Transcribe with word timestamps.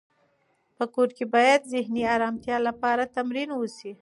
په 0.77 0.83
کور 0.93 1.09
کې 1.17 1.25
باید 1.35 1.59
د 1.65 1.69
ذهني 1.73 2.03
ارامتیا 2.15 2.57
لپاره 2.67 3.11
تمرین 3.17 3.49
وشي. 3.55 3.91